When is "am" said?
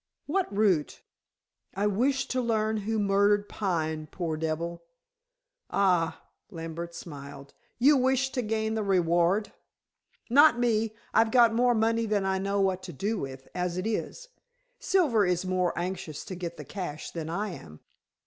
17.51-17.79